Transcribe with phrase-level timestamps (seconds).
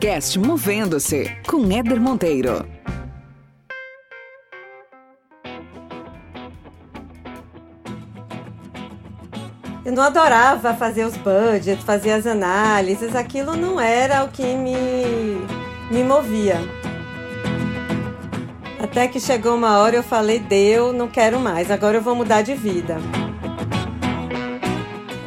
[0.00, 2.66] podcast Movendo-se com Éder Monteiro.
[9.84, 14.74] Eu não adorava fazer os budgets, fazer as análises, aquilo não era o que me,
[15.90, 16.56] me movia.
[18.82, 22.40] Até que chegou uma hora eu falei, deu, não quero mais, agora eu vou mudar
[22.40, 22.96] de vida.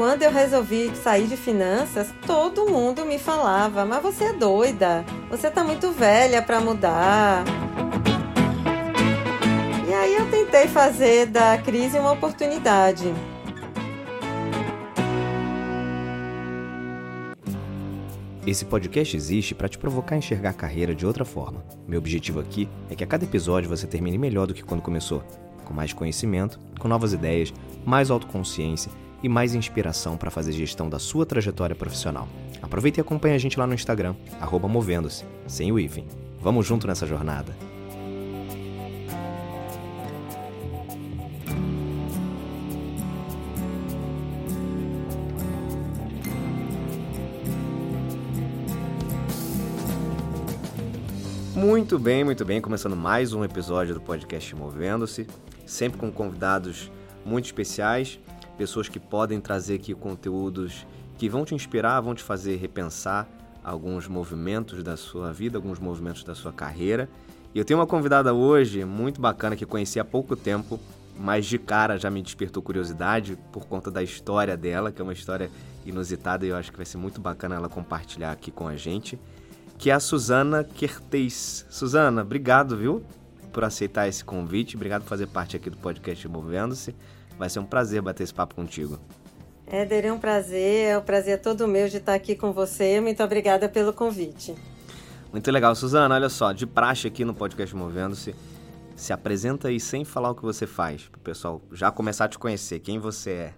[0.03, 5.05] Quando eu resolvi sair de finanças, todo mundo me falava: "Mas você é doida.
[5.29, 7.45] Você tá muito velha para mudar".
[9.87, 13.13] E aí eu tentei fazer da crise uma oportunidade.
[18.45, 21.63] Esse podcast existe para te provocar a enxergar a carreira de outra forma.
[21.87, 25.23] Meu objetivo aqui é que a cada episódio você termine melhor do que quando começou,
[25.63, 27.53] com mais conhecimento, com novas ideias,
[27.85, 28.91] mais autoconsciência
[29.23, 32.27] e mais inspiração para fazer gestão da sua trajetória profissional.
[32.61, 34.13] Aproveite e acompanhe a gente lá no Instagram,
[34.67, 36.05] movendo-se, sem o hífen.
[36.41, 37.55] Vamos junto nessa jornada.
[51.55, 52.59] Muito bem, muito bem.
[52.59, 55.25] Começando mais um episódio do podcast Movendo-se,
[55.65, 56.91] sempre com convidados
[57.25, 58.19] muito especiais,
[58.57, 60.85] pessoas que podem trazer aqui conteúdos
[61.17, 63.27] que vão te inspirar, vão te fazer repensar
[63.63, 67.09] alguns movimentos da sua vida, alguns movimentos da sua carreira.
[67.53, 70.79] E eu tenho uma convidada hoje muito bacana que conheci há pouco tempo,
[71.17, 75.13] mas de cara já me despertou curiosidade por conta da história dela, que é uma
[75.13, 75.49] história
[75.85, 79.19] inusitada e eu acho que vai ser muito bacana ela compartilhar aqui com a gente
[79.77, 81.65] que é a Suzana Kertes.
[81.69, 83.03] Suzana, obrigado, viu,
[83.51, 84.75] por aceitar esse convite.
[84.75, 86.95] Obrigado por fazer parte aqui do podcast Movendo-se.
[87.37, 88.99] Vai ser um prazer bater esse papo contigo.
[89.65, 92.99] Éder, é um prazer, é um prazer todo meu de estar aqui com você.
[92.99, 94.55] Muito obrigada pelo convite.
[95.31, 95.73] Muito legal.
[95.75, 98.35] Suzana, olha só, de praxe aqui no podcast Movendo-se,
[98.95, 102.27] se apresenta aí sem falar o que você faz, para o pessoal já começar a
[102.27, 103.53] te conhecer, quem você é.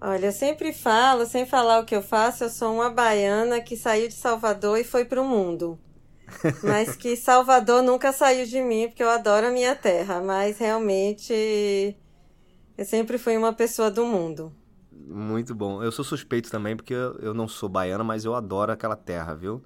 [0.00, 3.76] Olha, eu sempre falo, sem falar o que eu faço, eu sou uma baiana que
[3.76, 5.78] saiu de Salvador e foi para o mundo.
[6.62, 10.20] Mas que Salvador nunca saiu de mim, porque eu adoro a minha terra.
[10.20, 11.96] Mas realmente
[12.76, 14.52] eu sempre fui uma pessoa do mundo.
[14.92, 15.82] Muito bom.
[15.82, 19.62] Eu sou suspeito também, porque eu não sou baiana, mas eu adoro aquela terra, viu?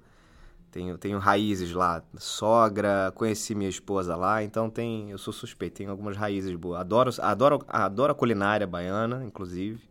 [0.71, 5.89] Tenho, tenho raízes lá, sogra, conheci minha esposa lá, então tem, eu sou suspeito, tenho
[5.89, 6.79] algumas raízes boas.
[6.79, 9.81] Adoro, adoro, adoro a culinária baiana, inclusive.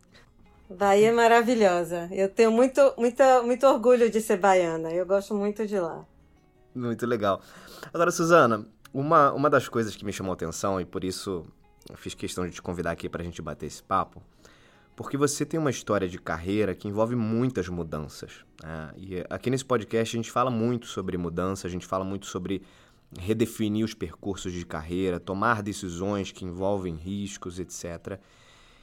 [0.71, 2.09] Bahia é maravilhosa.
[2.13, 4.93] Eu tenho muito, muito, muito orgulho de ser baiana.
[4.93, 6.05] Eu gosto muito de lá.
[6.75, 7.41] Muito legal.
[7.93, 11.45] Agora, Suzana, uma, uma das coisas que me chamou a atenção, e por isso
[11.97, 14.23] fiz questão de te convidar aqui para a gente bater esse papo,
[14.97, 18.45] porque você tem uma história de carreira que envolve muitas mudanças.
[18.63, 18.93] Né?
[18.97, 22.63] E aqui nesse podcast a gente fala muito sobre mudança, a gente fala muito sobre
[23.17, 28.19] redefinir os percursos de carreira, tomar decisões que envolvem riscos, etc.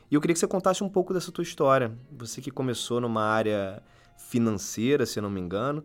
[0.10, 1.92] E eu queria que você contasse um pouco dessa tua história.
[2.12, 3.84] Você que começou numa área
[4.18, 5.84] financeira, se não me engano,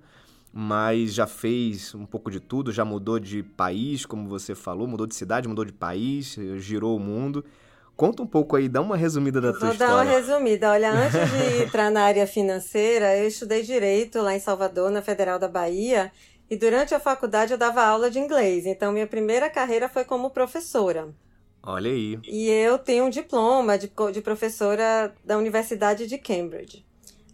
[0.52, 5.06] mas já fez um pouco de tudo, já mudou de país, como você falou, mudou
[5.06, 7.44] de cidade, mudou de país, girou o mundo.
[7.96, 9.76] Conta um pouco aí, dá uma resumida da tua história.
[9.76, 10.70] Vou dar uma resumida.
[10.70, 15.38] Olha, antes de entrar na área financeira, eu estudei Direito lá em Salvador, na Federal
[15.38, 16.10] da Bahia,
[16.48, 18.64] e durante a faculdade eu dava aula de inglês.
[18.64, 21.14] Então, minha primeira carreira foi como professora.
[21.62, 22.18] Olha aí.
[22.26, 26.84] E eu tenho um diploma de, de professora da Universidade de Cambridge.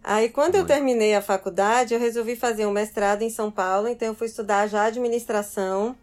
[0.08, 0.70] Aí, quando Muito.
[0.70, 4.28] eu terminei a faculdade, eu resolvi fazer um mestrado em São Paulo, então eu fui
[4.28, 5.96] estudar já administração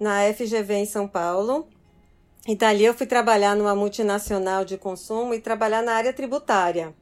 [0.00, 1.68] na FGV em São Paulo.
[2.48, 6.92] E dali eu fui trabalhar numa multinacional de consumo e trabalhar na área tributária.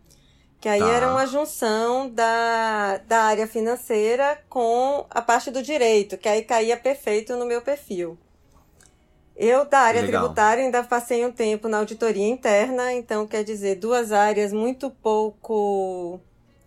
[0.61, 0.93] Que aí tá.
[0.93, 6.77] era uma junção da, da área financeira com a parte do direito, que aí caía
[6.77, 8.19] perfeito no meu perfil.
[9.37, 10.23] Eu, da área Legal.
[10.23, 16.19] tributária, ainda passei um tempo na auditoria interna, então quer dizer, duas áreas muito pouco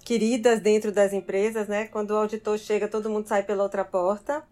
[0.05, 1.87] queridas dentro das empresas, né?
[1.87, 4.43] Quando o auditor chega, todo mundo sai pela outra porta.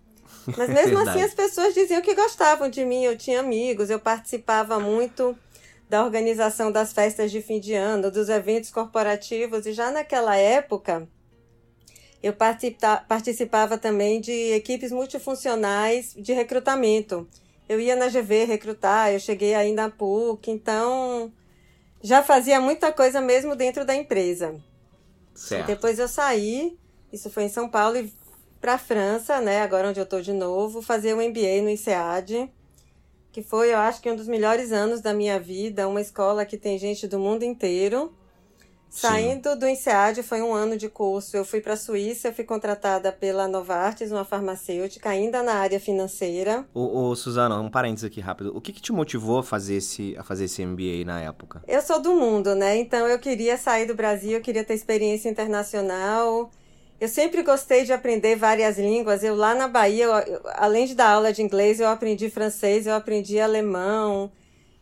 [0.58, 4.80] Mas mesmo assim, as pessoas diziam que gostavam de mim, eu tinha amigos, eu participava
[4.80, 5.38] muito
[5.88, 11.08] da organização das festas de fim de ano, dos eventos corporativos, e já naquela época
[12.22, 12.34] eu
[13.08, 17.28] participava também de equipes multifuncionais de recrutamento
[17.68, 21.32] eu ia na GV recrutar, eu cheguei aí na PUC, então
[22.02, 24.56] já fazia muita coisa mesmo dentro da empresa.
[25.34, 25.68] Certo.
[25.68, 26.78] Depois eu saí,
[27.12, 28.14] isso foi em São Paulo, e
[28.60, 32.52] para a França, né, agora onde eu estou de novo, fazer um MBA no INSEAD,
[33.32, 36.58] que foi, eu acho que um dos melhores anos da minha vida, uma escola que
[36.58, 38.12] tem gente do mundo inteiro.
[38.90, 39.60] Saindo Sim.
[39.60, 41.36] do INSEAD, foi um ano de curso.
[41.36, 45.80] Eu fui para a Suíça, eu fui contratada pela Novartis, uma farmacêutica, ainda na área
[45.80, 46.66] financeira.
[46.74, 48.56] Ô, ô Suzana, um parênteses aqui rápido.
[48.56, 51.62] O que, que, te motivou a fazer, esse, a fazer esse MBA na época?
[51.68, 52.78] Eu sou do mundo, né?
[52.78, 56.50] Então eu queria sair do Brasil, eu queria ter experiência internacional.
[57.00, 59.24] Eu sempre gostei de aprender várias línguas.
[59.24, 62.88] Eu lá na Bahia, eu, eu, além de dar aula de inglês, eu aprendi francês,
[62.88, 64.32] eu aprendi alemão.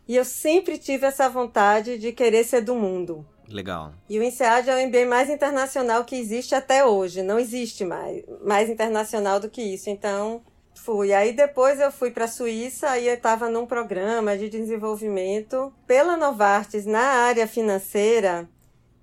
[0.08, 3.26] E eu sempre tive essa vontade de querer ser do mundo.
[3.48, 3.92] Legal.
[4.08, 7.22] E o INSEAD é o MBA mais internacional que existe até hoje.
[7.22, 9.88] Não existe mais, mais internacional do que isso.
[9.88, 10.42] Então,
[10.74, 11.12] fui.
[11.12, 16.16] Aí depois eu fui para a Suíça, aí eu estava num programa de desenvolvimento pela
[16.16, 18.48] Novartis na área financeira.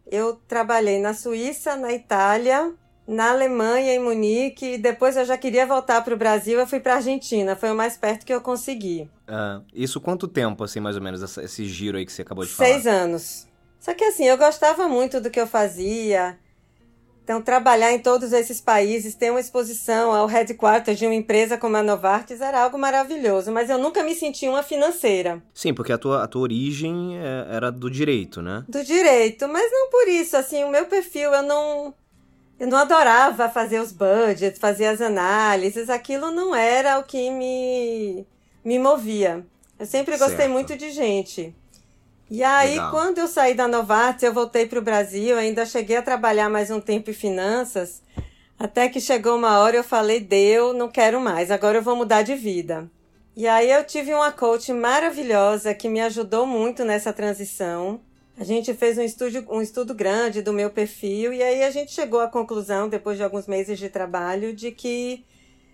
[0.10, 2.74] Eu trabalhei na Suíça, na Itália,
[3.08, 6.80] na Alemanha, em Munique, e depois eu já queria voltar para o Brasil, eu fui
[6.80, 9.10] para a Argentina, foi o mais perto que eu consegui.
[9.28, 12.52] Uh, isso quanto tempo, assim, mais ou menos, esse giro aí que você acabou de
[12.52, 12.70] falar?
[12.70, 13.48] Seis anos.
[13.84, 16.40] Só que assim, eu gostava muito do que eu fazia.
[17.22, 21.76] Então, trabalhar em todos esses países, ter uma exposição ao headquarters de uma empresa como
[21.76, 25.44] a Novartis era algo maravilhoso, mas eu nunca me senti uma financeira.
[25.54, 28.64] Sim, porque a tua, a tua origem é, era do direito, né?
[28.70, 30.38] Do direito, mas não por isso.
[30.38, 31.94] Assim, o meu perfil, eu não.
[32.58, 38.26] Eu não adorava fazer os budgets, fazer as análises, aquilo não era o que me,
[38.64, 39.46] me movia.
[39.78, 40.52] Eu sempre gostei certo.
[40.52, 41.54] muito de gente.
[42.30, 42.92] E aí, Legal.
[42.92, 46.72] quando eu saí da Novartis, eu voltei para o Brasil, ainda cheguei a trabalhar mais
[46.72, 48.02] um tempo em finanças,
[48.58, 52.22] até que chegou uma hora eu falei, deu, não quero mais, agora eu vou mudar
[52.22, 52.90] de vida.
[53.36, 58.00] E aí eu tive uma coach maravilhosa que me ajudou muito nessa transição.
[58.38, 61.92] A gente fez um estudo, um estudo grande do meu perfil e aí a gente
[61.92, 65.26] chegou à conclusão, depois de alguns meses de trabalho, de que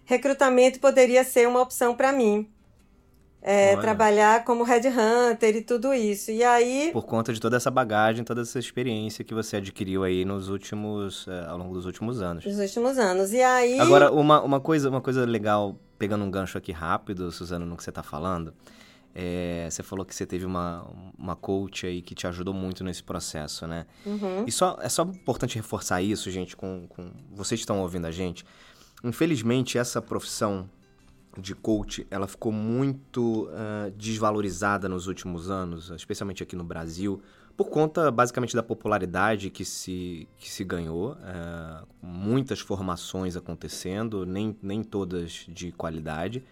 [0.06, 2.50] recrutamento poderia ser uma opção para mim
[3.42, 6.32] é, trabalhar como headhunter e tudo isso.
[6.32, 6.90] E aí.
[6.92, 11.28] Por conta de toda essa bagagem, toda essa experiência que você adquiriu aí nos últimos.
[11.28, 12.46] É, ao longo dos últimos anos.
[12.46, 13.32] Nos últimos anos.
[13.32, 13.80] E aí.
[13.80, 17.84] Agora, uma, uma, coisa, uma coisa legal, pegando um gancho aqui rápido, Suzana, no que
[17.84, 18.54] você está falando.
[19.16, 20.86] É, você falou que você teve uma,
[21.18, 23.86] uma coach aí que te ajudou muito nesse processo, né?
[24.06, 24.44] Uhum.
[24.46, 28.12] E só, é só importante reforçar isso, gente, com, com vocês que estão ouvindo a
[28.12, 28.46] gente.
[29.04, 30.70] Infelizmente, essa profissão
[31.40, 37.22] de coach, ela ficou muito uh, desvalorizada nos últimos anos, especialmente aqui no Brasil,
[37.56, 44.56] por conta basicamente da popularidade que se, que se ganhou, uh, muitas formações acontecendo, nem,
[44.62, 46.44] nem todas de qualidade,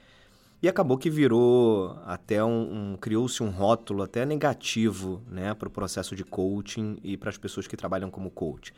[0.62, 5.72] e acabou que virou até um, um criou-se um rótulo até negativo né, para o
[5.72, 8.74] processo de coaching e para as pessoas que trabalham como coach.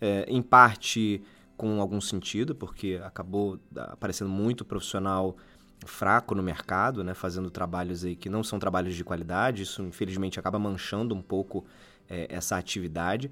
[0.00, 1.22] É, em parte
[1.58, 5.36] com algum sentido, porque acabou aparecendo muito profissional
[5.84, 9.64] fraco no mercado, né, fazendo trabalhos aí que não são trabalhos de qualidade.
[9.64, 11.66] Isso, infelizmente, acaba manchando um pouco
[12.08, 13.30] é, essa atividade.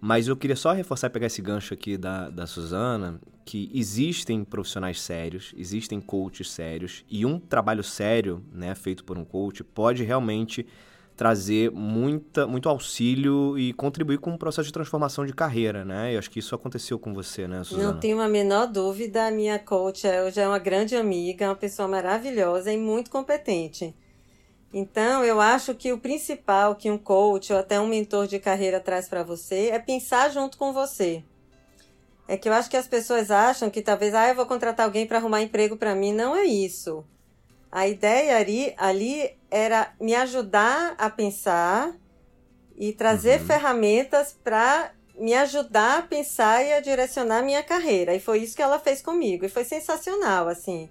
[0.00, 5.00] Mas eu queria só reforçar pegar esse gancho aqui da, da Suzana, que existem profissionais
[5.00, 10.66] sérios, existem coaches sérios, e um trabalho sério, né, feito por um coach, pode realmente
[11.20, 16.14] trazer muita, muito auxílio e contribuir com o processo de transformação de carreira, né?
[16.14, 17.92] Eu acho que isso aconteceu com você, né, Suzana?
[17.92, 21.86] Não tenho a menor dúvida, a minha coach hoje é uma grande amiga, uma pessoa
[21.86, 23.94] maravilhosa e muito competente.
[24.72, 28.80] Então, eu acho que o principal que um coach ou até um mentor de carreira
[28.80, 31.22] traz para você é pensar junto com você.
[32.26, 35.06] É que eu acho que as pessoas acham que talvez, ah, eu vou contratar alguém
[35.06, 36.14] para arrumar emprego para mim.
[36.14, 37.04] Não é isso.
[37.70, 41.92] A ideia ali, ali era me ajudar a pensar
[42.76, 43.46] e trazer uhum.
[43.46, 48.14] ferramentas para me ajudar a pensar e a direcionar minha carreira.
[48.14, 49.44] E foi isso que ela fez comigo.
[49.44, 50.88] E foi sensacional, assim.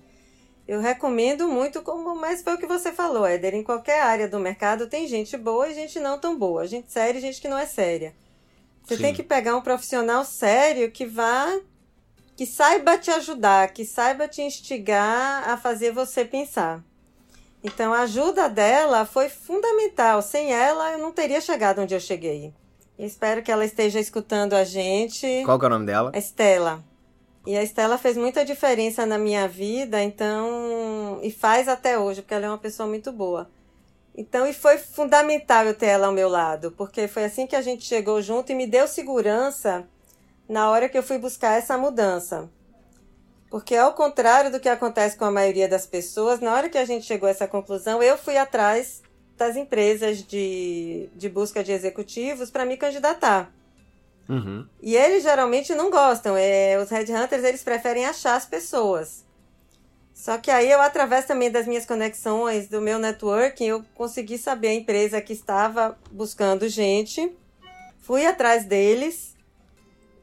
[0.67, 3.55] Eu recomendo muito, como, mas foi o que você falou, Éder.
[3.55, 6.67] Em qualquer área do mercado tem gente boa e gente não tão boa.
[6.67, 8.13] Gente séria e gente que não é séria.
[8.83, 9.01] Você Sim.
[9.01, 11.59] tem que pegar um profissional sério que vá.
[12.35, 16.83] que saiba te ajudar, que saiba te instigar a fazer você pensar.
[17.63, 20.21] Então a ajuda dela foi fundamental.
[20.21, 22.53] Sem ela, eu não teria chegado onde eu cheguei.
[22.97, 25.43] Espero que ela esteja escutando a gente.
[25.45, 26.11] Qual é o nome dela?
[26.13, 26.83] Estela.
[27.45, 31.19] E a Estela fez muita diferença na minha vida, então.
[31.23, 33.49] E faz até hoje, porque ela é uma pessoa muito boa.
[34.15, 37.61] Então, e foi fundamental eu ter ela ao meu lado, porque foi assim que a
[37.61, 39.87] gente chegou junto e me deu segurança
[40.47, 42.49] na hora que eu fui buscar essa mudança.
[43.50, 46.86] Porque, ao contrário do que acontece com a maioria das pessoas, na hora que a
[46.86, 49.01] gente chegou a essa conclusão, eu fui atrás
[49.36, 53.51] das empresas de, de busca de executivos para me candidatar.
[54.27, 54.68] Uhum.
[54.82, 56.36] E eles geralmente não gostam.
[56.38, 59.25] É, os headhunters eles preferem achar as pessoas.
[60.13, 64.68] Só que aí eu, através também das minhas conexões, do meu networking, eu consegui saber
[64.68, 67.36] a empresa que estava buscando gente
[68.10, 69.28] Fui atrás deles.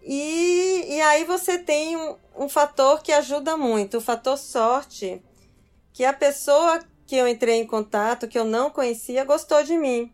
[0.09, 5.21] E, e aí você tem um, um fator que ajuda muito, o fator sorte,
[5.93, 10.13] que a pessoa que eu entrei em contato, que eu não conhecia, gostou de mim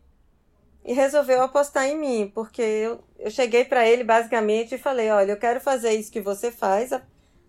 [0.83, 5.33] e resolveu apostar em mim, porque eu, eu cheguei para ele basicamente e falei: Olha,
[5.33, 6.89] eu quero fazer isso que você faz,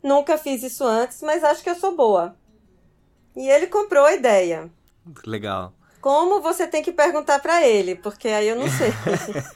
[0.03, 2.37] nunca fiz isso antes, mas acho que eu sou boa.
[3.35, 4.71] E ele comprou a ideia.
[5.25, 5.73] Legal.
[6.05, 8.91] Como você tem que perguntar para ele, porque aí eu não sei.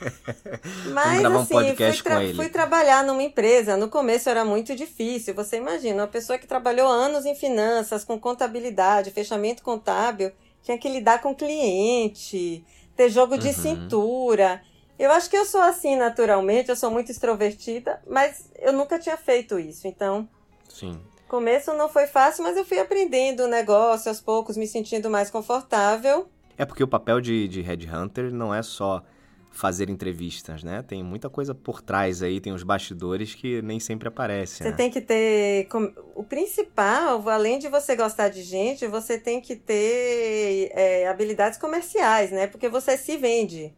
[0.95, 3.76] Mas um assim, fui, tra fui, trabalhar numa empresa.
[3.76, 5.35] No começo era muito difícil.
[5.35, 10.88] Você imagina, uma pessoa que trabalhou anos em finanças, com contabilidade, fechamento contábil, tinha que
[10.88, 12.64] lidar com cliente,
[12.97, 13.52] ter jogo de uhum.
[13.52, 14.62] cintura.
[14.99, 19.19] Eu acho que eu sou assim naturalmente, eu sou muito extrovertida, mas eu nunca tinha
[19.19, 19.87] feito isso.
[19.87, 20.26] Então,
[20.67, 20.99] Sim.
[21.28, 25.31] Começo não foi fácil, mas eu fui aprendendo o negócio aos poucos, me sentindo mais
[25.31, 26.26] confortável.
[26.59, 29.03] É porque o papel de, de headhunter não é só
[29.50, 30.83] fazer entrevistas, né?
[30.83, 34.59] Tem muita coisa por trás aí, tem os bastidores que nem sempre aparecem.
[34.59, 34.77] Você né?
[34.77, 35.69] tem que ter.
[36.15, 42.31] O principal, além de você gostar de gente, você tem que ter é, habilidades comerciais,
[42.31, 42.47] né?
[42.47, 43.73] Porque você se vende.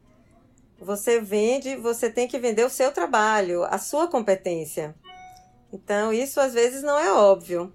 [0.81, 4.95] Você vende, você tem que vender o seu trabalho, a sua competência.
[5.71, 7.73] Então, isso às vezes não é óbvio.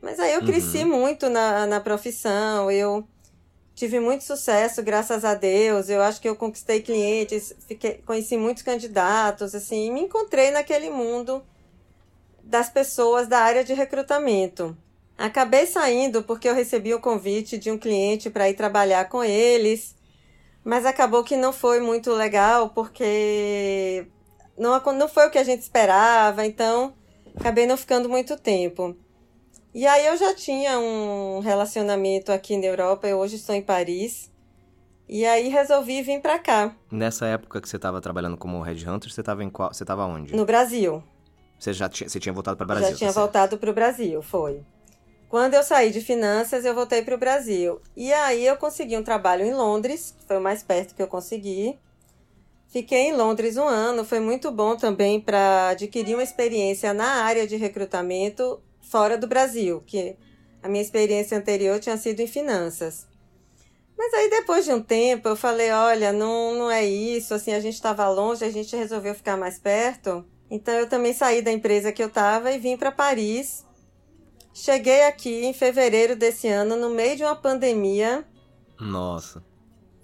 [0.00, 1.00] Mas aí eu cresci uhum.
[1.00, 3.06] muito na, na profissão, eu
[3.76, 5.88] tive muito sucesso, graças a Deus.
[5.88, 10.90] Eu acho que eu conquistei clientes, fiquei, conheci muitos candidatos, assim, e me encontrei naquele
[10.90, 11.44] mundo
[12.42, 14.76] das pessoas da área de recrutamento.
[15.16, 19.94] Acabei saindo porque eu recebi o convite de um cliente para ir trabalhar com eles,
[20.64, 24.06] mas acabou que não foi muito legal porque
[24.56, 26.94] não, não foi o que a gente esperava, então
[27.34, 28.96] acabei não ficando muito tempo.
[29.76, 34.32] E aí eu já tinha um relacionamento aqui na Europa, eu hoje estou em Paris.
[35.06, 36.74] E aí resolvi vir para cá.
[36.90, 39.74] Nessa época que você estava trabalhando como headhunter, você estava em qual?
[39.74, 40.34] Você estava onde?
[40.34, 41.04] No Brasil.
[41.58, 42.88] Você já tinha, você tinha voltado para o Brasil?
[42.88, 44.62] Já tinha tá voltado para o Brasil, foi.
[45.28, 47.78] Quando eu saí de finanças, eu voltei para o Brasil.
[47.94, 51.06] E aí eu consegui um trabalho em Londres, que foi o mais perto que eu
[51.06, 51.78] consegui.
[52.66, 57.46] Fiquei em Londres um ano, foi muito bom também para adquirir uma experiência na área
[57.46, 60.16] de recrutamento fora do Brasil, que
[60.62, 63.06] a minha experiência anterior tinha sido em finanças.
[63.96, 67.60] Mas aí depois de um tempo eu falei, olha, não, não é isso, assim, a
[67.60, 70.24] gente estava longe, a gente resolveu ficar mais perto.
[70.50, 73.64] Então eu também saí da empresa que eu estava e vim para Paris.
[74.52, 78.24] Cheguei aqui em fevereiro desse ano, no meio de uma pandemia.
[78.78, 79.42] Nossa.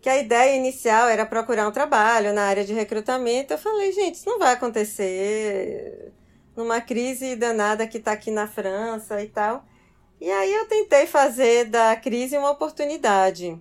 [0.01, 3.53] Que a ideia inicial era procurar um trabalho na área de recrutamento.
[3.53, 6.13] Eu falei, gente, isso não vai acontecer
[6.57, 9.65] numa crise danada que está aqui na França e tal.
[10.21, 13.59] E aí eu tentei fazer da crise uma oportunidade.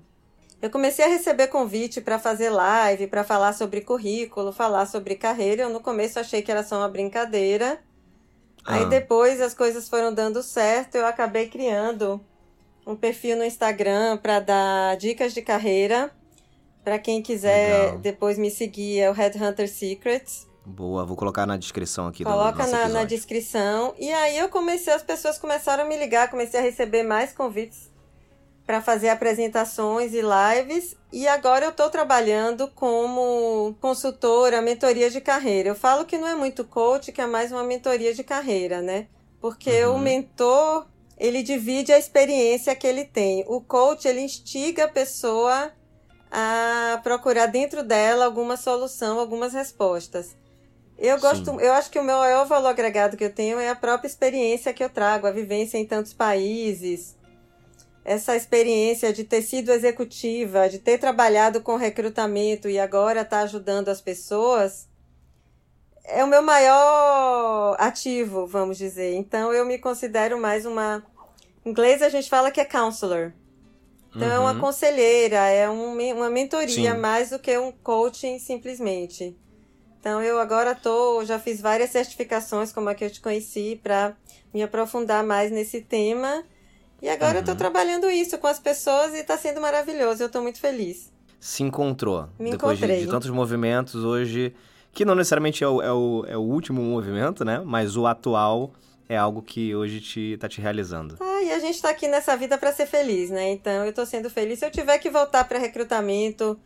[0.62, 5.64] Eu comecei a receber convite para fazer live, para falar sobre currículo, falar sobre carreira.
[5.64, 7.82] Eu no começo achei que era só uma brincadeira.
[8.64, 8.76] Ah.
[8.76, 12.22] Aí depois as coisas foram dando certo, eu acabei criando
[12.86, 16.12] um perfil no Instagram para dar dicas de carreira.
[16.84, 17.98] Para quem quiser Legal.
[18.00, 20.48] depois me seguir, é o Headhunter Secrets.
[20.72, 23.94] Boa, vou colocar na descrição aqui Coloca na, na descrição.
[24.00, 27.92] E aí eu comecei, as pessoas começaram a me ligar, comecei a receber mais convites
[28.66, 30.96] para fazer apresentações e lives.
[31.12, 35.70] E agora eu estou trabalhando como consultora, mentoria de carreira.
[35.70, 39.08] Eu falo que não é muito coach, que é mais uma mentoria de carreira, né?
[39.42, 39.96] Porque uhum.
[39.96, 40.88] o mentor,
[41.18, 43.44] ele divide a experiência que ele tem.
[43.46, 45.74] O coach, ele instiga a pessoa
[46.32, 50.40] a procurar dentro dela alguma solução, algumas respostas.
[51.03, 51.58] Eu gosto, Sim.
[51.60, 54.72] eu acho que o meu maior valor agregado que eu tenho é a própria experiência
[54.72, 57.17] que eu trago, a vivência em tantos países.
[58.05, 63.43] Essa experiência de ter sido executiva, de ter trabalhado com recrutamento e agora estar tá
[63.43, 64.88] ajudando as pessoas,
[66.03, 69.15] é o meu maior ativo, vamos dizer.
[69.15, 71.03] Então eu me considero mais uma.
[71.65, 73.34] Em inglês a gente fala que é counselor.
[74.15, 74.34] Então uhum.
[74.34, 74.60] é uma uhum.
[74.60, 77.00] conselheira, é um, uma mentoria Sim.
[77.00, 79.36] mais do que um coaching simplesmente.
[80.01, 84.17] Então eu agora tô, já fiz várias certificações como a que eu te conheci para
[84.51, 86.43] me aprofundar mais nesse tema.
[87.00, 87.38] E agora uhum.
[87.38, 87.58] eu tô uhum.
[87.58, 90.24] trabalhando isso com as pessoas e está sendo maravilhoso.
[90.24, 91.13] Eu estou muito feliz.
[91.39, 92.27] Se encontrou.
[92.39, 94.55] Me depois de, de, tantos movimentos hoje,
[94.91, 97.62] que não necessariamente é o, é, o, é o último movimento, né?
[97.63, 98.74] Mas o atual
[99.08, 101.15] é algo que hoje te, tá te realizando.
[101.20, 103.51] Ah, e a gente está aqui nessa vida para ser feliz, né?
[103.51, 104.58] Então eu estou sendo feliz.
[104.58, 106.60] Se eu tiver que voltar para recrutamento,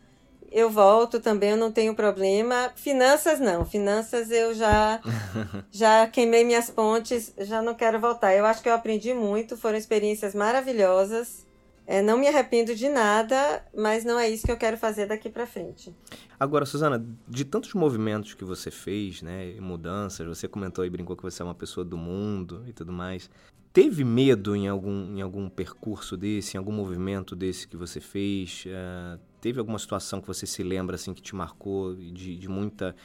[0.51, 2.71] eu volto também, eu não tenho problema.
[2.75, 5.01] Finanças não, finanças eu já
[5.71, 8.33] já queimei minhas pontes, já não quero voltar.
[8.33, 11.45] Eu acho que eu aprendi muito, foram experiências maravilhosas.
[11.87, 15.29] É, não me arrependo de nada, mas não é isso que eu quero fazer daqui
[15.29, 15.93] para frente.
[16.39, 21.21] Agora, Suzana, de tantos movimentos que você fez, né, mudanças, você comentou e brincou que
[21.21, 23.29] você é uma pessoa do mundo e tudo mais.
[23.71, 28.63] Teve medo em algum, em algum percurso desse, em algum movimento desse que você fez?
[28.65, 32.95] Uh, teve alguma situação que você se lembra assim que te marcou de, de muita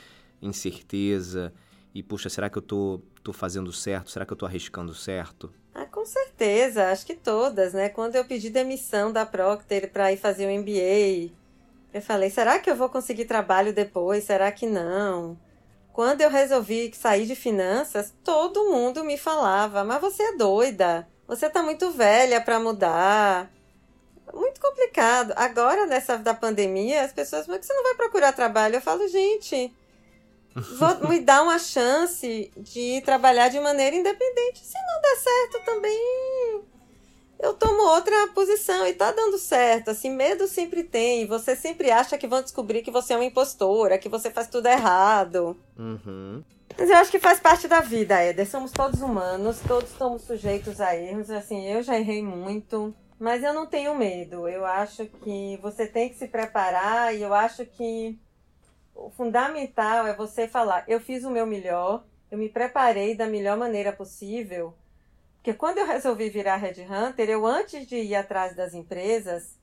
[0.41, 1.53] incerteza?
[1.95, 4.11] E, puxa, será que eu tô, tô fazendo certo?
[4.11, 5.53] Será que eu tô arriscando certo?
[5.75, 7.91] Ah, com certeza, acho que todas, né?
[7.91, 11.31] Quando eu pedi demissão da Procter para ir fazer o um MBA,
[11.93, 14.25] eu falei, será que eu vou conseguir trabalho depois?
[14.25, 15.39] Será que não?
[15.93, 21.51] Quando eu resolvi sair de finanças, todo mundo me falava, mas você é doida, você
[21.51, 23.53] tá muito velha para mudar.
[24.35, 25.33] Muito complicado.
[25.37, 28.77] Agora, nessa da pandemia, as pessoas, mas que você não vai procurar trabalho?
[28.77, 29.73] Eu falo, gente,
[30.55, 34.59] Vou me dar uma chance de trabalhar de maneira independente.
[34.65, 36.63] Se não der certo também,
[37.39, 39.91] eu tomo outra posição e tá dando certo.
[39.91, 41.27] Assim, medo sempre tem.
[41.27, 44.67] Você sempre acha que vão descobrir que você é uma impostora, que você faz tudo
[44.67, 45.57] errado.
[45.79, 46.43] Uhum.
[46.77, 48.49] Mas eu acho que faz parte da vida, Éder.
[48.49, 51.31] Somos todos humanos, todos estamos sujeitos a erros.
[51.31, 52.93] Assim, eu já errei muito.
[53.21, 54.49] Mas eu não tenho medo.
[54.49, 58.19] Eu acho que você tem que se preparar e eu acho que
[58.95, 63.59] o fundamental é você falar: eu fiz o meu melhor, eu me preparei da melhor
[63.59, 64.75] maneira possível.
[65.37, 69.55] Porque quando eu resolvi virar Red Hunter, eu antes de ir atrás das empresas,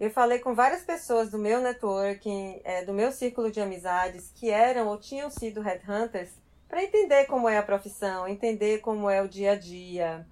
[0.00, 4.48] eu falei com várias pessoas do meu networking, é, do meu círculo de amizades, que
[4.48, 6.30] eram ou tinham sido headhunters,
[6.66, 10.26] para entender como é a profissão, entender como é o dia a dia,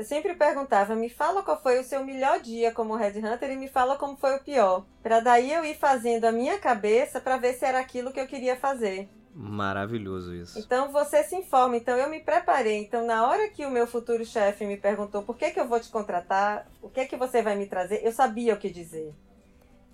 [0.00, 3.56] eu sempre perguntava, me fala qual foi o seu melhor dia como Red Hunter e
[3.56, 4.86] me fala como foi o pior.
[5.02, 8.26] Para daí eu ir fazendo a minha cabeça para ver se era aquilo que eu
[8.26, 9.10] queria fazer.
[9.34, 10.58] Maravilhoso isso.
[10.58, 11.76] Então você se informa.
[11.76, 12.78] Então eu me preparei.
[12.78, 15.78] Então na hora que o meu futuro chefe me perguntou por que, que eu vou
[15.78, 19.14] te contratar, o que que você vai me trazer, eu sabia o que dizer.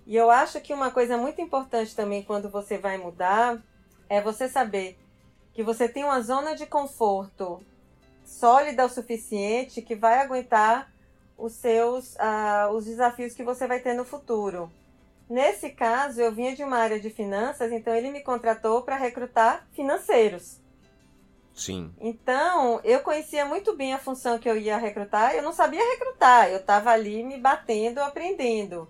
[0.05, 3.61] E eu acho que uma coisa muito importante também quando você vai mudar
[4.07, 4.97] é você saber
[5.51, 7.61] que você tem uma zona de conforto
[8.27, 10.91] sólida o suficiente que vai aguentar
[11.37, 14.71] os seus uh, os desafios que você vai ter no futuro.
[15.29, 19.67] Nesse caso, eu vinha de uma área de finanças, então ele me contratou para recrutar
[19.73, 20.59] financeiros.
[21.53, 21.91] Sim.
[21.99, 26.49] Então, eu conhecia muito bem a função que eu ia recrutar, eu não sabia recrutar,
[26.49, 28.87] eu estava ali me batendo, aprendendo.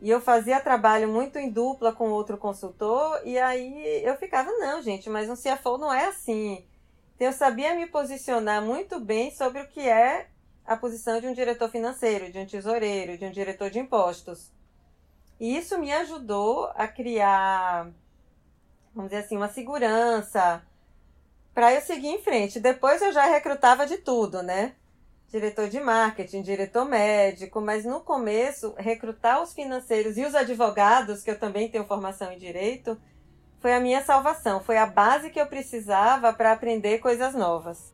[0.00, 4.82] E eu fazia trabalho muito em dupla com outro consultor, e aí eu ficava, não,
[4.82, 6.64] gente, mas um CFO não é assim.
[7.18, 10.26] Eu sabia me posicionar muito bem sobre o que é
[10.66, 14.50] a posição de um diretor financeiro, de um tesoureiro, de um diretor de impostos.
[15.38, 17.90] E isso me ajudou a criar,
[18.92, 20.62] vamos dizer assim, uma segurança
[21.54, 22.58] para eu seguir em frente.
[22.58, 24.74] Depois eu já recrutava de tudo, né?
[25.28, 31.30] Diretor de marketing, diretor médico, mas no começo, recrutar os financeiros e os advogados, que
[31.30, 33.00] eu também tenho formação em direito,
[33.64, 37.93] foi a minha salvação, foi a base que eu precisava para aprender coisas novas.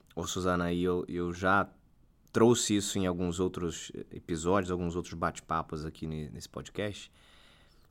[0.27, 1.69] Suzana, e eu, eu já
[2.31, 7.11] trouxe isso em alguns outros episódios, alguns outros bate-papos aqui nesse podcast,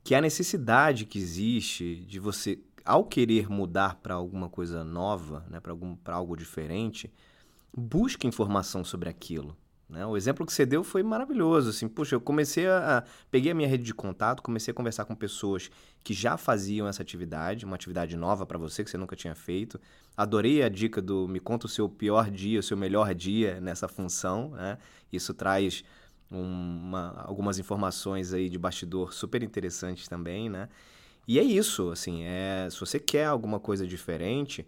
[0.02, 5.60] que a necessidade que existe de você, ao querer mudar para alguma coisa nova, né,
[5.60, 7.12] para algo diferente,
[7.76, 9.56] busque informação sobre aquilo.
[9.90, 10.06] Né?
[10.06, 11.70] O exemplo que você deu foi maravilhoso.
[11.70, 15.14] Assim, puxa, eu comecei a, Peguei a minha rede de contato, comecei a conversar com
[15.14, 15.70] pessoas
[16.02, 19.80] que já faziam essa atividade, uma atividade nova para você que você nunca tinha feito.
[20.16, 23.88] Adorei a dica do me conta o seu pior dia, o seu melhor dia nessa
[23.88, 24.50] função.
[24.50, 24.78] Né?
[25.12, 25.84] Isso traz
[26.30, 30.68] uma, algumas informações aí de bastidor super interessantes também, né?
[31.26, 34.66] E é isso, assim, é, se você quer alguma coisa diferente,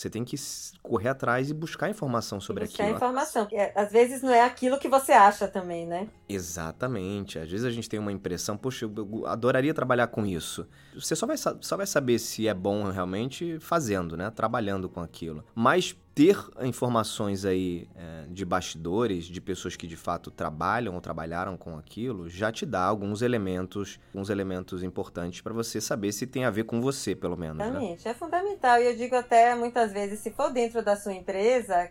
[0.00, 0.34] você tem que
[0.82, 2.98] correr atrás e buscar informação sobre buscar aquilo.
[2.98, 3.48] Buscar informação.
[3.52, 6.08] É, às vezes não é aquilo que você acha também, né?
[6.28, 7.38] Exatamente.
[7.38, 10.66] Às vezes a gente tem uma impressão, poxa, eu adoraria trabalhar com isso.
[10.94, 14.30] Você só vai, só vai saber se é bom realmente fazendo, né?
[14.30, 15.44] Trabalhando com aquilo.
[15.54, 21.56] Mas ter informações aí é, de bastidores, de pessoas que de fato trabalham ou trabalharam
[21.56, 26.44] com aquilo, já te dá alguns elementos, alguns elementos importantes para você saber se tem
[26.44, 27.56] a ver com você, pelo menos.
[27.56, 27.64] Né?
[27.68, 28.10] Exatamente, né?
[28.10, 28.78] é fundamental.
[28.82, 31.90] E eu digo até muitas vezes, se for dentro da sua empresa,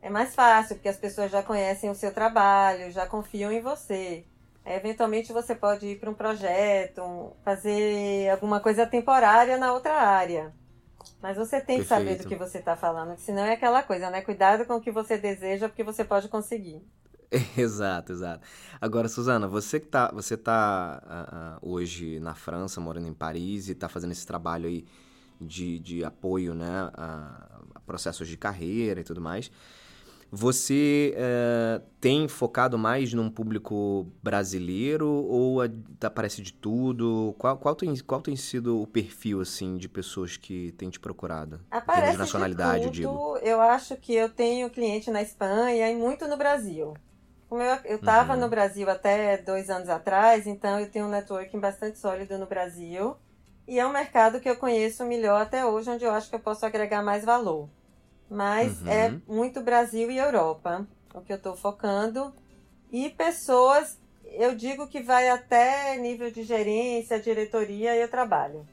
[0.00, 4.24] é mais fácil, porque as pessoas já conhecem o seu trabalho, já confiam em você.
[4.64, 10.54] Eventualmente você pode ir para um projeto, fazer alguma coisa temporária na outra área.
[11.20, 14.20] Mas você tem que saber do que você está falando, senão é aquela coisa, né?
[14.20, 16.82] Cuidado com o que você deseja, porque você pode conseguir.
[17.56, 18.46] exato, exato.
[18.80, 23.72] Agora, Suzana, você que tá, você tá uh, hoje na França, morando em Paris e
[23.72, 24.86] está fazendo esse trabalho aí
[25.40, 29.50] de, de apoio, né, a, a processos de carreira e tudo mais.
[30.30, 35.60] Você uh, tem focado mais num público brasileiro ou
[36.02, 37.34] aparece de tudo?
[37.38, 41.60] Qual, qual, tem, qual tem sido o perfil assim de pessoas que têm te procurado?
[41.70, 43.38] Aparece de nacionalidade, de tudo.
[43.38, 46.94] Eu acho que eu tenho cliente na Espanha e muito no Brasil.
[47.48, 48.40] Como eu estava uhum.
[48.40, 53.16] no Brasil até dois anos atrás, então eu tenho um networking bastante sólido no Brasil.
[53.66, 56.40] E é um mercado que eu conheço melhor até hoje, onde eu acho que eu
[56.40, 57.68] posso agregar mais valor.
[58.30, 58.88] Mas uhum.
[58.88, 62.32] é muito Brasil e Europa, o que eu estou focando.
[62.92, 68.66] E pessoas, eu digo que vai até nível de gerência, diretoria e eu trabalho.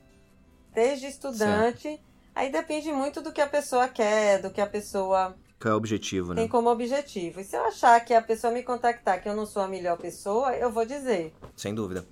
[0.73, 2.03] Desde estudante, certo.
[2.33, 5.77] aí depende muito do que a pessoa quer, do que a pessoa qual é o
[5.77, 6.41] objetivo, né?
[6.41, 7.39] Tem como objetivo.
[7.39, 9.97] E se eu achar que a pessoa me contactar que eu não sou a melhor
[9.97, 11.33] pessoa, eu vou dizer.
[11.55, 12.05] Sem dúvida.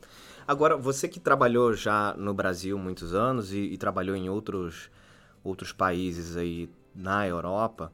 [0.48, 4.90] Agora, você que trabalhou já no Brasil muitos anos e, e trabalhou em outros,
[5.44, 7.92] outros países aí na Europa,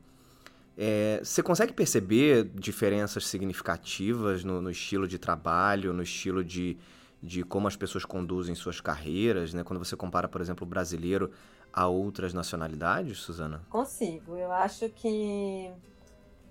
[0.78, 6.78] é, você consegue perceber diferenças significativas no, no, estilo de trabalho, no estilo de,
[7.22, 9.62] de como as pessoas conduzem suas carreiras, né?
[9.62, 11.32] Quando você compara, por exemplo, o brasileiro
[11.74, 13.62] a outras nacionalidades, Suzana?
[13.70, 14.38] Consigo.
[14.38, 15.70] Eu acho que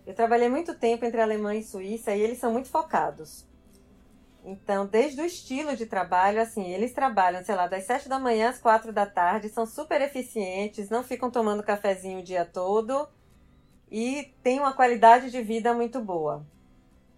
[0.06, 3.47] eu trabalhei muito tempo entre Alemanha e Suíça e eles são muito focados.
[4.48, 8.48] Então, desde o estilo de trabalho, assim, eles trabalham, sei lá, das sete da manhã
[8.48, 13.06] às quatro da tarde, são super eficientes, não ficam tomando cafezinho o dia todo
[13.90, 16.46] e tem uma qualidade de vida muito boa.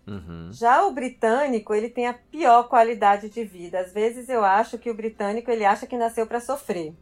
[0.08, 0.48] Uhum.
[0.50, 3.78] Já o britânico, ele tem a pior qualidade de vida.
[3.78, 6.92] Às vezes eu acho que o britânico, ele acha que nasceu para sofrer.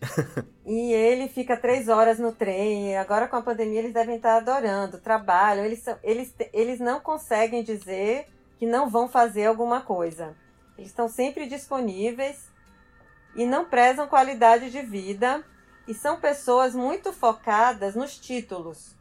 [0.64, 2.96] e ele fica três horas no trem.
[2.96, 5.66] Agora com a pandemia eles devem estar adorando, trabalham.
[5.66, 8.26] Eles, eles, eles não conseguem dizer
[8.58, 10.36] que não vão fazer alguma coisa.
[10.76, 12.48] Eles estão sempre disponíveis
[13.34, 15.44] e não prezam qualidade de vida
[15.86, 18.94] e são pessoas muito focadas nos títulos.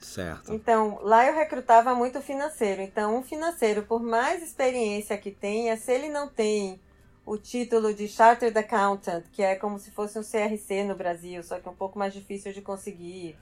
[0.00, 0.52] Certo.
[0.52, 2.82] Então, lá eu recrutava muito financeiro.
[2.82, 6.80] Então, um financeiro, por mais experiência que tenha, se ele não tem
[7.24, 11.58] o título de Chartered Accountant, que é como se fosse um CRC no Brasil, só
[11.58, 13.36] que é um pouco mais difícil de conseguir.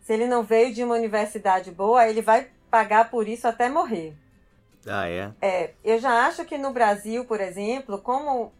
[0.00, 4.16] Se ele não veio de uma universidade boa, ele vai pagar por isso até morrer.
[4.86, 5.32] Ah, é?
[5.40, 8.52] É, eu já acho que no Brasil, por exemplo, como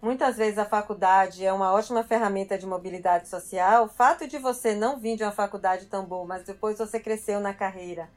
[0.00, 4.74] muitas vezes a faculdade é uma ótima ferramenta de mobilidade social, o fato de você
[4.74, 8.08] não vir de uma faculdade tão boa, mas depois você cresceu na carreira,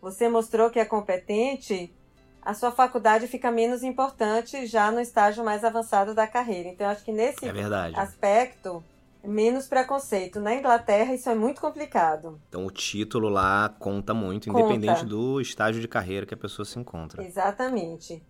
[0.00, 1.94] você mostrou que é competente,
[2.42, 6.70] a sua faculdade fica menos importante já no estágio mais avançado da carreira.
[6.70, 7.52] Então, eu acho que nesse é
[7.94, 8.82] aspecto,
[9.24, 10.40] menos preconceito.
[10.40, 12.40] Na Inglaterra, isso é muito complicado.
[12.48, 14.60] Então, o título lá conta muito, conta.
[14.60, 17.24] independente do estágio de carreira que a pessoa se encontra.
[17.24, 18.22] Exatamente.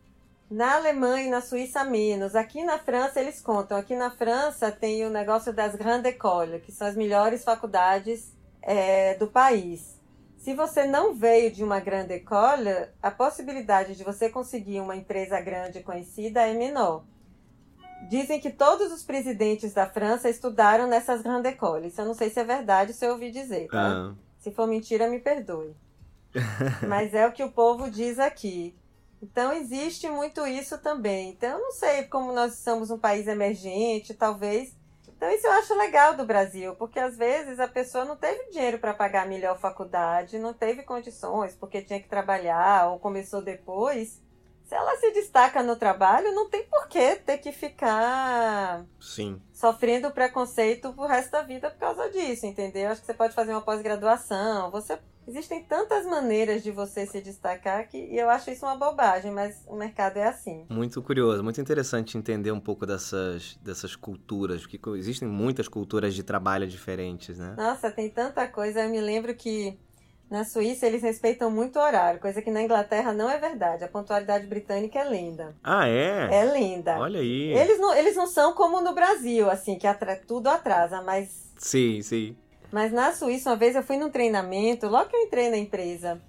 [0.51, 2.35] Na Alemanha e na Suíça, menos.
[2.35, 3.79] Aqui na França, eles contam.
[3.79, 9.15] Aqui na França, tem o negócio das Grandes Écoles, que são as melhores faculdades é,
[9.15, 10.01] do país.
[10.37, 15.39] Se você não veio de uma grande école, a possibilidade de você conseguir uma empresa
[15.41, 17.05] grande e conhecida é menor.
[18.09, 21.97] Dizem que todos os presidentes da França estudaram nessas grandes écoles.
[21.97, 24.13] Eu não sei se é verdade, se eu ouvi dizer, tá?
[24.13, 24.15] Ah.
[24.39, 25.77] Se for mentira, me perdoe.
[26.89, 28.75] Mas é o que o povo diz aqui.
[29.23, 31.31] Então existe muito isso também.
[31.31, 34.75] Então eu não sei como nós somos um país emergente, talvez.
[35.07, 38.79] Então isso eu acho legal do Brasil, porque às vezes a pessoa não teve dinheiro
[38.79, 44.19] para pagar a melhor faculdade, não teve condições porque tinha que trabalhar ou começou depois
[44.71, 49.43] se ela se destaca no trabalho, não tem por que ter que ficar Sim.
[49.53, 52.89] sofrendo preconceito pro resto da vida por causa disso, entendeu?
[52.89, 54.97] Acho que você pode fazer uma pós-graduação, você
[55.29, 59.77] Existem tantas maneiras de você se destacar que eu acho isso uma bobagem, mas o
[59.77, 60.65] mercado é assim.
[60.69, 66.25] Muito curioso, muito interessante entender um pouco dessas, dessas culturas, porque existem muitas culturas de
[66.25, 67.55] trabalho diferentes, né?
[67.57, 68.81] Nossa, tem tanta coisa.
[68.81, 69.79] Eu me lembro que
[70.31, 73.83] na Suíça, eles respeitam muito o horário, coisa que na Inglaterra não é verdade.
[73.83, 75.57] A pontualidade britânica é linda.
[75.63, 76.29] Ah, é?
[76.33, 76.97] É linda.
[77.01, 77.53] Olha aí.
[77.53, 81.53] Eles não, eles não são como no Brasil, assim, que atra tudo atrasa, mas.
[81.59, 82.37] Sim, sim.
[82.71, 86.23] Mas na Suíça, uma vez eu fui num treinamento, logo que eu entrei na empresa,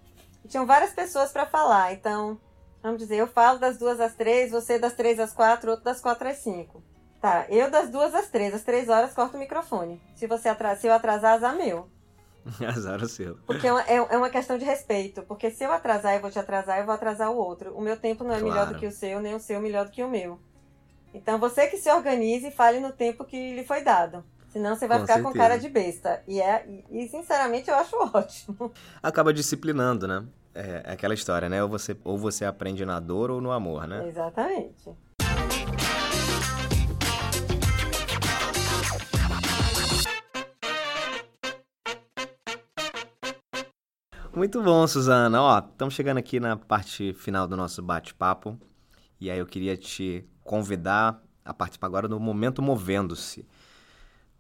[0.48, 1.94] tinham várias pessoas para falar.
[1.94, 2.40] Então,
[2.82, 6.02] vamos dizer, eu falo das duas às três, você das três às quatro, outro das
[6.02, 6.82] quatro às cinco.
[7.22, 10.02] Tá, eu das duas às três, às três horas corto o microfone.
[10.16, 11.88] Se você atrasa, se eu atrasar, azar meu.
[12.68, 13.36] Azar o seu.
[13.46, 15.22] Porque é uma, é, é uma questão de respeito.
[15.24, 17.74] Porque se eu atrasar, eu vou te atrasar, eu vou atrasar o outro.
[17.76, 18.74] O meu tempo não é melhor Claro.
[18.74, 20.40] do que o seu, nem o seu melhor do que o meu.
[21.14, 24.24] Então você que se organize e fale no tempo que lhe foi dado.
[24.50, 25.44] Senão você vai Com ficar com certeza.
[25.44, 26.24] cara de besta.
[26.28, 28.72] E, é, e, e, sinceramente eu acho ótimo.
[29.02, 30.26] Acaba disciplinando, né?
[30.54, 31.64] É, é aquela história, né?
[31.64, 34.06] Ou você, ou você aprende na dor ou no amor, né?
[34.08, 34.90] Exatamente.
[44.34, 45.42] Muito bom, Suzana.
[45.42, 48.58] Ó, estamos chegando aqui na parte final do nosso bate-papo.
[49.20, 53.46] E aí eu queria te convidar a participar agora do Momento Movendo-se.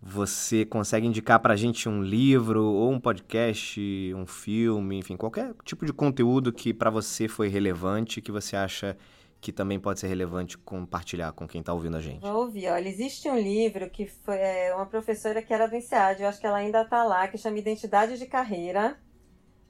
[0.02, 5.86] Você consegue indicar pra gente um livro ou um podcast, um filme, enfim, qualquer tipo
[5.86, 8.98] de conteúdo que pra você foi relevante, que você acha
[9.42, 12.22] que também pode ser relevante compartilhar com quem tá ouvindo a gente?
[12.22, 12.70] Vou ouvir.
[12.70, 16.40] Olha, existe um livro que foi é, uma professora que era do INSEAD, eu acho
[16.40, 18.98] que ela ainda está lá, que chama Identidade de Carreira,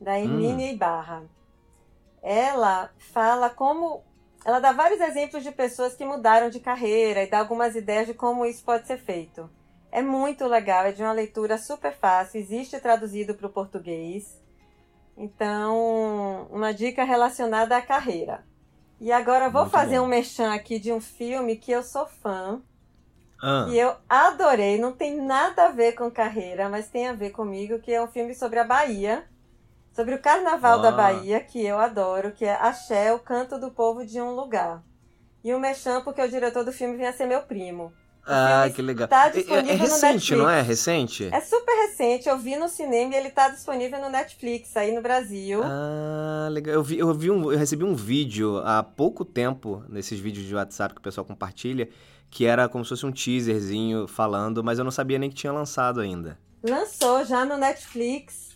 [0.02, 1.30] da Hermínia Ibarra.
[2.22, 4.06] Ela fala como.
[4.46, 8.14] Ela dá vários exemplos de pessoas que mudaram de carreira e dá algumas ideias de
[8.16, 9.50] como isso pode ser feito.
[9.92, 14.42] É muito legal, é de uma leitura super fácil, existe traduzido para o português.
[15.18, 18.46] Então, uma dica relacionada à carreira.
[19.00, 20.02] E agora eu vou Muito fazer bom.
[20.02, 22.64] um merchan aqui de um filme que eu sou fã,
[23.42, 27.32] Ah, que eu adorei, não tem nada a ver com carreira, mas tem a ver
[27.32, 29.31] comigo, que é um filme sobre a Bahia,
[29.94, 30.82] sobre o carnaval Ah.
[30.84, 34.84] da Bahia, que eu adoro, que é Axé, o canto do povo de um lugar.
[35.44, 37.92] E o merchan, porque o diretor do filme vinha ser meu primo.
[38.24, 39.08] ah, que legal.
[39.08, 40.62] tá É- é, disponível é no recente, não é?
[40.62, 41.28] Recente?
[41.34, 45.02] É super recente, eu vi no cinema e ele tá disponível no Netflix aí no
[45.02, 45.62] Brasil.
[45.64, 46.76] Ah, legal.
[46.76, 50.54] Eu, vi, eu, vi um, eu recebi um vídeo há pouco tempo, nesses vídeos de
[50.54, 51.90] WhatsApp que o pessoal compartilha,
[52.30, 55.52] que era como se fosse um teaserzinho falando, mas eu não sabia nem que tinha
[55.52, 56.38] lançado ainda.
[56.64, 58.51] Lançou já no Netflix.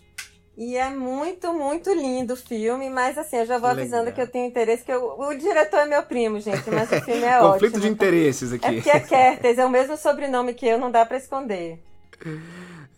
[0.58, 4.16] E é muito, muito lindo o filme, mas assim, eu já vou Que avisando legal.
[4.16, 7.24] que eu tenho interesse, que eu- o diretor é meu primo, gente, mas o filme
[7.24, 7.80] é Conflito ótimo.
[7.82, 8.76] de interesses É aqui.
[8.76, 11.84] porque é Kertes, é o mesmo sobrenome que eu, não dá pra esconder.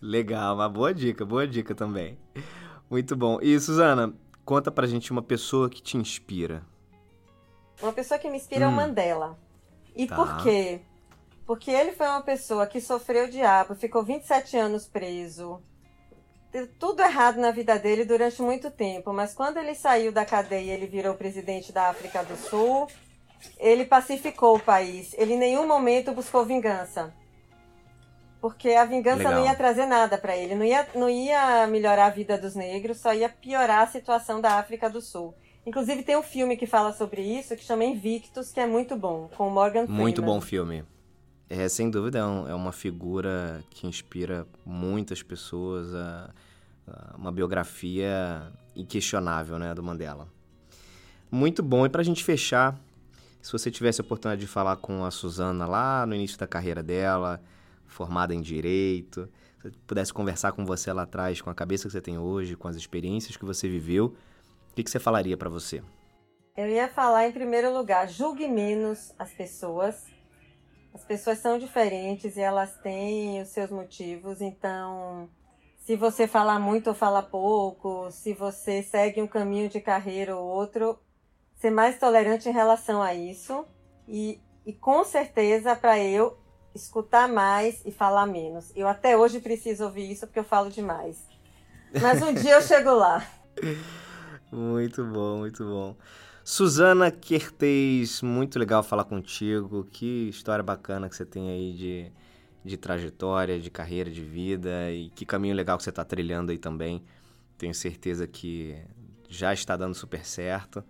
[0.00, 2.16] Legal, uma boa dica, boa dica também.
[2.88, 3.38] Muito bom.
[3.42, 6.62] E, Suzana, conta pra gente uma pessoa que te inspira.
[7.82, 8.74] Uma pessoa que me inspira é o Hum.
[8.74, 9.36] Mandela.
[9.96, 10.14] E Tá.
[10.14, 10.80] por quê?
[11.44, 15.60] Porque ele foi uma pessoa que sofreu o diabo, ficou 27 anos preso.
[16.78, 20.86] Tudo errado na vida dele durante muito tempo, mas quando ele saiu da cadeia, ele
[20.86, 22.88] virou presidente da África do Sul.
[23.58, 25.14] Ele pacificou o país.
[25.16, 27.12] Ele em nenhum momento buscou vingança.
[28.40, 29.34] Porque a vingança Legal.
[29.34, 32.98] não ia trazer nada para ele, não ia, não ia melhorar a vida dos negros,
[32.98, 35.34] só ia piorar a situação da África do Sul.
[35.66, 39.28] Inclusive tem um filme que fala sobre isso, que chama Invictus, que é muito bom,
[39.36, 40.00] com o Morgan Freeman.
[40.00, 40.84] Muito bom filme.
[41.50, 46.30] É, sem dúvida, é, um- é uma figura que inspira muitas pessoas, a-
[46.86, 50.28] a uma biografia inquestionável, né, do Mandela.
[51.30, 51.86] Muito bom.
[51.86, 52.78] E pra gente fechar,
[53.40, 56.82] se você tivesse a oportunidade de falar com a Suzana lá no início da carreira
[56.82, 57.40] dela,
[57.86, 59.28] formada em Direito,
[59.62, 62.68] se pudesse conversar com você lá atrás, com a cabeça que você tem hoje, com
[62.68, 64.14] as experiências que você viveu,
[64.70, 65.82] o que, que você falaria pra você?
[66.56, 70.04] Eu ia falar em primeiro lugar, julgue menos as pessoas.
[70.98, 75.30] As pessoas são diferentes e elas têm os seus motivos, então
[75.76, 80.44] se você falar muito ou falar pouco, se você segue um caminho de carreira ou
[80.44, 80.98] outro,
[81.54, 83.64] ser mais tolerante em relação a isso
[84.08, 86.36] e, e com certeza para eu
[86.74, 88.72] escutar mais e falar menos.
[88.74, 91.24] Eu até hoje preciso ouvir isso porque eu falo demais.
[92.02, 93.24] Mas um dia eu chego lá.
[94.50, 95.96] Muito bom, muito bom.
[96.50, 99.86] Suzana Kertez, muito legal falar contigo.
[99.92, 102.12] Que história bacana que você tem aí de,
[102.64, 106.56] de trajetória, de carreira, de vida e que caminho legal que você está trilhando aí
[106.56, 107.04] também.
[107.58, 108.74] Tenho certeza que
[109.28, 110.82] já está dando super certo.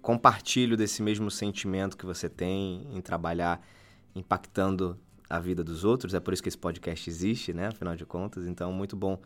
[0.00, 3.60] Compartilho desse mesmo sentimento que você tem em trabalhar
[4.14, 6.14] impactando a vida dos outros.
[6.14, 7.66] É por isso que esse podcast existe, né?
[7.66, 8.46] Afinal de contas.
[8.46, 9.20] Então, muito bom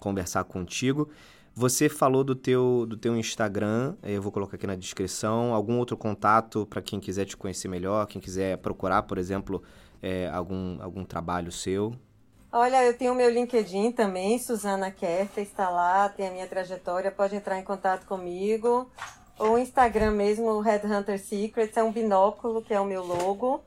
[0.00, 1.08] conversar contigo.
[1.54, 5.52] Você falou do teu, do teu Instagram, eh, eu vou colocar aqui na descrição.
[5.52, 9.62] Algum outro contato para quem quiser te conhecer melhor, quem quiser procurar, por exemplo,
[10.02, 11.92] eh, algum, algum trabalho seu?
[12.50, 17.10] Olha, eu tenho o meu LinkedIn também, Suzana Kerta, está lá, tem a minha trajetória,
[17.10, 18.90] pode entrar em contato comigo.
[19.38, 23.62] O Instagram mesmo, Headhunter Secrets, é um binóculo, que é o meu logo.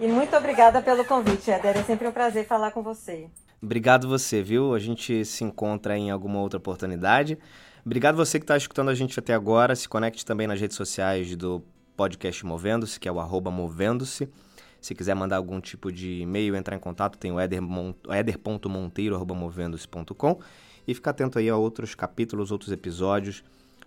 [0.00, 3.28] E muito obrigada pelo convite, Éder, é sempre um prazer falar com você.
[3.62, 4.74] Obrigado você, viu?
[4.74, 7.38] A gente se encontra em alguma outra oportunidade.
[7.84, 9.74] Obrigado você que está escutando a gente até agora.
[9.74, 11.62] Se conecte também nas redes sociais do
[11.96, 14.28] podcast Movendo-se, que é o arroba Movendo-se.
[14.80, 20.38] Se quiser mandar algum tipo de e-mail, entrar em contato, tem o eder mon- eder.monteiro.movendo-se.com.
[20.86, 23.42] e fica atento aí a outros capítulos, outros episódios,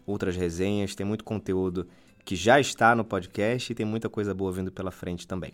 [0.05, 0.95] outras resenhas.
[0.95, 1.87] Tem muito conteúdo
[2.25, 5.53] que já está no podcast e tem muita coisa boa vindo pela frente também.